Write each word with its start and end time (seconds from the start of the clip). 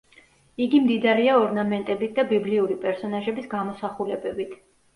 იგი 0.65 0.79
მდიდარია 0.85 1.35
ორნამენტებით 1.41 2.17
და 2.21 2.27
ბიბლიური 2.33 2.81
პერსონაჟების 2.89 3.53
გამოსახულებებით. 3.55 4.61